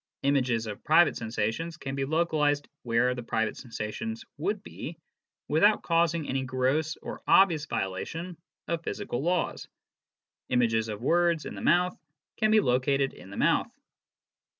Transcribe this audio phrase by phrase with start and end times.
[0.23, 4.97] Images of private sensations can be localized where the private sensations would be,
[5.47, 8.35] without causing any gross or obvious violation
[8.67, 9.67] of physical laws.
[10.49, 11.95] Images of words in the mouth
[12.37, 13.71] can be located in the mouth.